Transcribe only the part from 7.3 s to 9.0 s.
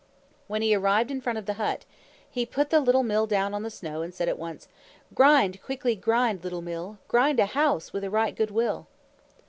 a HOUSE with a right good will!"